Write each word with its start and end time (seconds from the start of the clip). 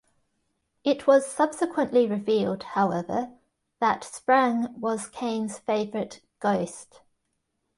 It 0.83 1.05
was 1.05 1.27
subsequently 1.27 2.07
revealed, 2.07 2.63
however, 2.63 3.33
that 3.79 4.03
Sprang 4.03 4.79
was 4.81 5.07
Kane's 5.07 5.59
favorite 5.59 6.21
"ghost". 6.39 7.01